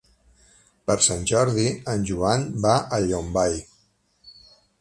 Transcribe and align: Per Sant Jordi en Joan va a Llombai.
Per 0.91 0.95
Sant 1.07 1.27
Jordi 1.33 1.65
en 1.95 2.07
Joan 2.13 2.49
va 2.65 2.75
a 2.99 3.03
Llombai. 3.07 3.63